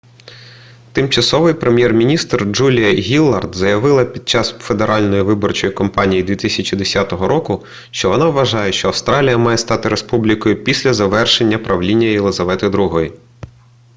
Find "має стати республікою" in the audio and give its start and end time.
9.37-10.63